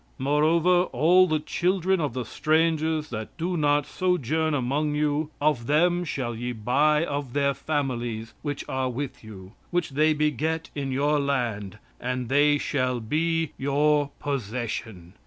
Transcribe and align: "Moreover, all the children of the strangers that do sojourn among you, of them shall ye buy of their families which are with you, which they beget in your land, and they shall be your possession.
"Moreover, 0.17 0.85
all 0.85 1.27
the 1.27 1.37
children 1.39 2.01
of 2.01 2.13
the 2.13 2.23
strangers 2.25 3.11
that 3.11 3.37
do 3.37 3.55
sojourn 3.83 4.55
among 4.55 4.95
you, 4.95 5.29
of 5.39 5.67
them 5.67 6.03
shall 6.05 6.35
ye 6.35 6.53
buy 6.53 7.05
of 7.05 7.33
their 7.33 7.53
families 7.53 8.33
which 8.41 8.65
are 8.67 8.89
with 8.89 9.23
you, 9.23 9.51
which 9.69 9.91
they 9.91 10.13
beget 10.15 10.71
in 10.73 10.91
your 10.91 11.19
land, 11.19 11.77
and 11.99 12.29
they 12.29 12.57
shall 12.57 12.99
be 12.99 13.51
your 13.59 14.09
possession. 14.19 15.13